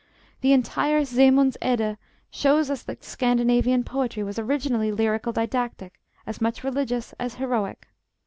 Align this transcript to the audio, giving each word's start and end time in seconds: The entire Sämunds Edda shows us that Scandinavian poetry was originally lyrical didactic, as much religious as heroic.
The 0.41 0.51
entire 0.51 1.01
Sämunds 1.01 1.57
Edda 1.61 1.99
shows 2.31 2.71
us 2.71 2.81
that 2.81 3.03
Scandinavian 3.03 3.83
poetry 3.83 4.23
was 4.23 4.39
originally 4.39 4.91
lyrical 4.91 5.31
didactic, 5.31 5.99
as 6.25 6.41
much 6.41 6.63
religious 6.63 7.13
as 7.19 7.35
heroic. 7.35 7.87